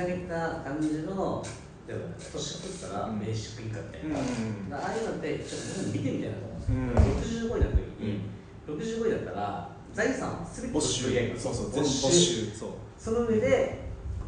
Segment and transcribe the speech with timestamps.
[0.00, 1.44] 上げた感じの
[1.86, 8.20] 例えば年取ったらベーシックインカムみたいな、ああいうのってちょっと見てみたいなと思うんですよ、65になった時に、
[8.66, 11.02] 65になったら財産は全て没収。
[11.36, 12.46] そうそう没没収。
[12.52, 12.70] そう。
[12.96, 13.78] その上で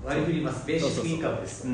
[0.05, 0.67] 割り振ります。
[0.67, 1.69] ベーシックインカムです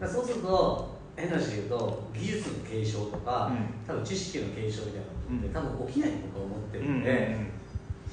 [0.00, 0.08] と。
[0.08, 3.86] そうすると変な話で言うと技術の継承とか、うん。
[3.86, 5.52] 多分知識の継承みたいなのって、うん。
[5.52, 7.04] 多分起きないと僕は思ってるうんうんん。
[7.04, 7.36] で、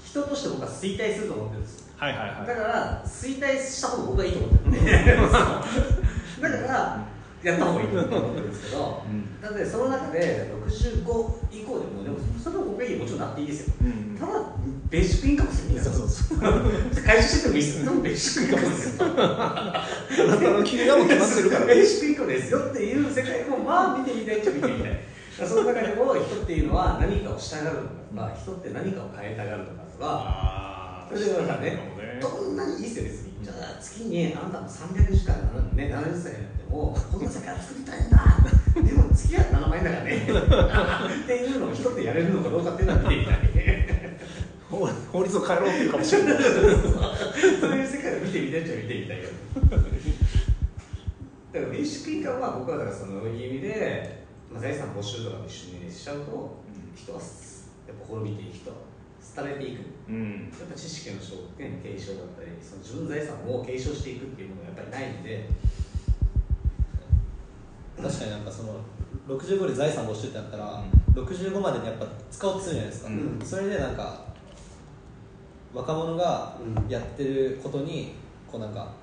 [0.06, 1.80] 人として僕は衰退すると思ってるんです。
[1.80, 2.48] よはいはいはい。
[2.48, 4.72] だから衰退した方が僕はいいと思ってる。
[4.72, 4.86] ん。
[4.86, 4.92] で
[6.42, 7.08] だから
[7.44, 9.42] やった方がいいと思ってるんですけどうん。
[9.42, 13.74] だってその中で65以降でもでもそれは僕はいいもちろんなっていいですよ。
[13.82, 14.18] うん。
[14.20, 14.34] ただ
[14.90, 16.40] ベーシックインカムするみんなそうそうそう。
[17.06, 17.86] 回収しててもいいですよ。
[17.86, 19.88] でもベーシックインカムですよあ
[20.28, 25.00] なたの給料も決まってるからベーシックインカムですよっていう世界もまあ見てみたいっちゃ見てみたい。
[25.44, 27.78] その中でも人っていうのは何かをしたがる
[28.10, 30.75] とか人って何かを変えたがるのかとかあ
[31.10, 31.96] それでだからね。
[32.22, 35.36] どんなにいいですよ別にじゃあ月にあなたも300時間
[35.76, 38.18] ね70歳になってもこんな世界を作りたいんだ
[38.76, 40.16] でも月は7万円だからね。
[41.24, 43.36] っていうのを人ってやれるのかどうかっていうのは見てみたい。
[44.70, 46.34] 法法律を変えろっていうかもしれない。
[46.42, 49.32] そういう世界を見てみたいっちゃ見てみたいけど
[49.72, 49.86] だか
[51.54, 56.58] らベーシックインカムは僕はだからその意味で、まあ、財産没収とかも一緒にしちゃうと、
[56.96, 58.72] 人はやっぱ滅びていく人
[59.36, 59.82] 廃れていく。
[60.10, 60.52] うん。
[60.60, 65.50] やっぱ知識の証券継承だったりその自分の財産を継承していくっていうものがやっぱりないので。
[67.98, 68.82] 確かになんかその
[69.28, 73.40] 65で財産没収ってなったら、65までにやっぱ使おうとするじゃないですか、うん。
[73.44, 74.26] それでなんか
[75.74, 78.16] 若者がうんやってることに
[78.52, 78.94] こうなんか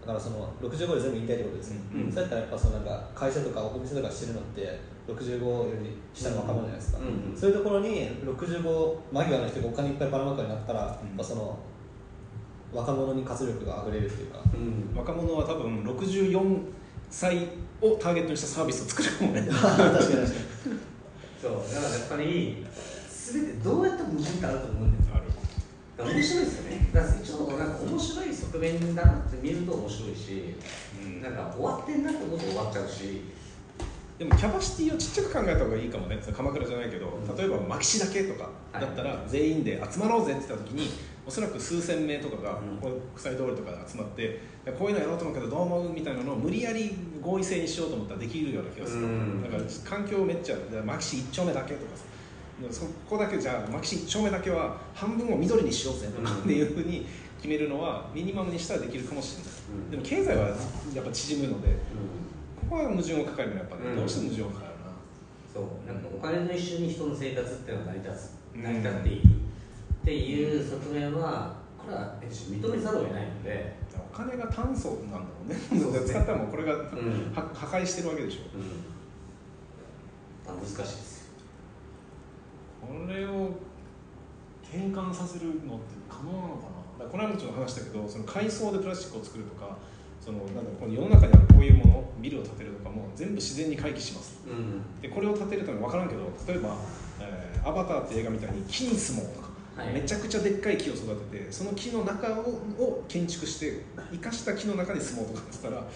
[0.00, 2.12] だからその65で全部引退ってことですね、うん。
[2.12, 7.04] そうやったらやっぱそのなんか会社とかお店とかしてるのって65より下の若者じゃないですか、うん。
[7.04, 7.36] うん。
[7.36, 11.58] そういうところに65間際の人がお金いっぱいばらまくようになったら、やっぱその
[12.72, 14.38] 若者に活力があふれるっていうか。
[14.54, 14.96] うん。
[14.96, 16.62] 若者は多分64
[17.10, 17.48] 歳
[17.82, 19.42] をターゲットにしたサービスを作るかもね。
[19.50, 20.26] 確かに確かに。
[21.42, 21.52] そう。
[21.52, 22.66] だからやっぱり
[23.32, 25.24] 全てどうやっても矛盾ってあると思うんだよある。
[25.26, 25.39] だから
[26.04, 26.88] 面白いですよね。
[26.92, 30.54] だから一応なんか面白い側面だなって見ると面白いし、
[31.04, 31.22] うん。
[31.22, 33.22] なんか終わってんなってこと終わっちゃうし。
[34.18, 36.18] でもキャパシティをちっちゃく考えた方がいいかもね。
[36.36, 37.36] 鎌倉じゃないけどうん。
[37.36, 40.90] 例えばマキシだけとかだったら全員で集まろうぜって言った時に
[41.26, 42.76] おそらく数千名とかがうん。
[42.78, 44.40] こう国際通りとかで集まって
[44.78, 49.04] こういうのやろうと思うけどどう思うみたいなのを無理やり合意性にしようと思ったらできるような気がする。
[49.04, 49.42] うん。
[49.42, 52.04] だから環境めっちゃマキシ1丁目だけとかさ
[52.70, 56.38] そこだけじゃあマキシ1丁目だけは半分を緑にしようぜとかうん。
[56.40, 57.06] っていうふうに
[57.36, 59.90] 決めるのはミニマムにしたらできるかもしれない。
[59.90, 60.48] でも経済は
[60.94, 61.68] やっぱ縮むので
[62.60, 63.96] ここは矛盾を抱えるのはやっぱね、うん。
[63.96, 64.90] どうしても矛盾を抱えるな。
[65.54, 65.92] そう。
[65.92, 68.62] なんかお金と一緒に人の生活っていうのが成り立つうん。
[68.62, 69.30] 成り立っている。
[70.02, 76.00] っていう側面はこれは認めざるを得ないので、お金が炭素なんだろうねね。
[76.06, 77.32] 使ったらもうこれが、はうん。
[77.34, 78.40] 破壊してるわけでしょ。
[80.46, 81.19] まあ、難しいです。
[81.19, 81.19] よ
[82.80, 83.50] これを
[84.64, 87.04] 転換させるのって可能なのかな？
[87.04, 89.76] だからこの間もちょっと話したけどその海藻でプラスチックを作るとか
[90.20, 94.40] そのなんだろうこの世の中にあるこういうものビルを建てるとかも全部自然に回帰します。
[94.46, 95.00] うん。
[95.00, 96.76] でこれを建てるために分からんけど例えば、
[97.20, 99.92] えーアバター」って映画みたいに木に住もうとか、はい。
[99.92, 102.42] めちゃくちゃでっかい木を育ててその木の中を
[102.78, 105.86] を建築して生かした木の中に住もうとかって言ったら、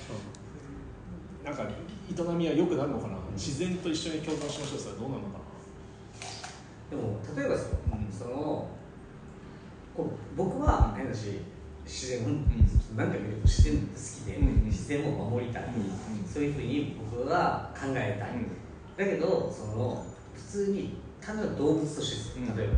[1.45, 1.72] なんか
[2.11, 5.39] 営みは良くなるのかな、自然と一緒に共存しましょうそれはどうなのか
[6.91, 8.12] でも例えばですよ、うん。
[8.12, 8.69] その
[9.97, 11.41] こう僕は変だし
[11.84, 12.45] 自然を、ん。
[12.97, 14.65] 何回も言うと自然好きで、うんうん。
[14.67, 15.71] 自然を守りたい、うん
[16.21, 16.27] うん。
[16.27, 18.49] そういうふうに僕は考えたい、うん。
[18.97, 22.69] だけどその普通に単なる動物として例え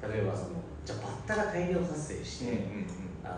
[0.00, 0.50] ば、例えばその
[0.84, 2.66] じゃあバッタが大量発生して、
[3.24, 3.34] あの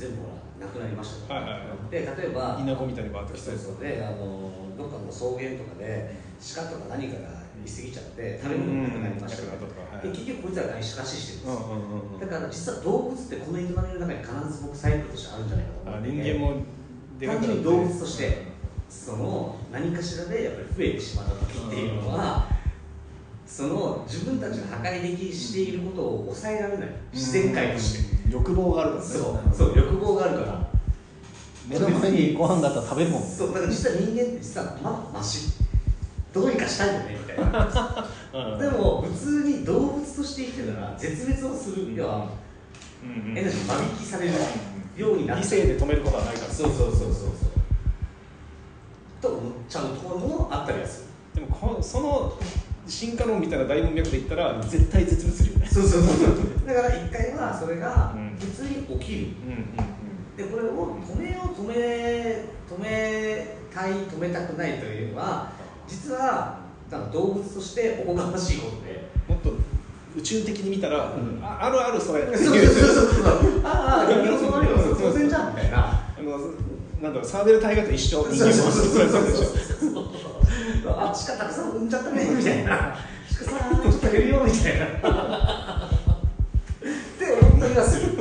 [0.00, 1.28] 全部ほらなくなりました。
[1.28, 1.40] と、は
[1.90, 3.50] いで例えば稲子みたいにバーッと来て。
[3.50, 3.84] そうそう。
[3.84, 6.16] であのどっかの草原とかで
[6.56, 7.28] 鹿とか何かが
[7.64, 9.42] いすぎちゃって食べ物がなくなりました。
[9.42, 9.50] うん
[10.00, 11.42] 結局こいつらが仕しし。
[11.44, 12.20] てるんですよ、うんうん。
[12.20, 16.62] だから実は動物ってこの営みの中に必ず僕サイクルとしてあるんじゃないかと思あって人間も
[17.20, 18.42] 単純に動物として
[18.88, 22.48] その何かしらでやっぱり増えてしまった時っていうのは
[23.44, 26.88] その自分たちが破壊できしていることを抑えられない。
[27.12, 29.08] 自然界としてうん欲望があるからね。
[29.08, 30.70] そうそう欲望があるから。
[31.68, 33.22] 目の前にご飯があったら食べるもん。
[33.22, 35.52] そうだから実は人間って実はまだマシ。
[36.32, 38.08] どうにかしたいよねみたいな。
[38.32, 38.58] うん。
[38.58, 42.28] でも普通に動物として生きてたら絶滅をする要は
[43.02, 43.38] うんうん。
[43.38, 44.32] エナジー間引きされる
[44.96, 46.52] ようにな理って性で止めることはないから。
[46.52, 47.30] そうそうそうそうそう。
[49.20, 51.02] と思っちゃうところもあったりはす
[51.34, 51.40] る。
[51.40, 52.32] でもこその
[52.86, 56.16] 進化論みたいな大文脈で言ったら絶対絶滅するそうそうそう。
[56.16, 58.36] そうだから一回はそれがうん。
[58.38, 59.26] 普通に起きる。
[59.46, 60.00] うんうん
[60.36, 65.50] でこれを止めよう止め止めたい止めたくないというのは
[65.86, 69.10] 実はなんか動物としておこがましいことで。
[69.28, 69.52] もっと
[70.16, 71.40] 宇宙的に見たら、うん。
[71.42, 72.56] ああるあるそれってそう。
[72.56, 75.78] そうそうそうああ人間そうなるよ当然じゃんみたいな。
[76.18, 76.38] あの
[77.02, 78.24] なんだろうサーベル大河と一緒。
[78.24, 79.20] そうそうそうそうそう
[79.78, 80.28] 人間もそ
[80.88, 82.96] うあ鹿たくさん産んじゃったねみたいな
[83.44, 84.86] 鹿さんちょっと減るよみたいな。
[84.86, 84.90] っ
[87.18, 88.16] て思ったりはする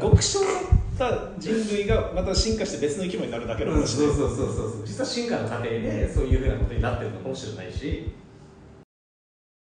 [0.00, 4.82] 極小だった人類がまた進化して別の生き物になるだけの話で、そうそうそうそう。
[4.84, 8.12] 実は進化の過程でそういうふうなことになってるのかもしれないし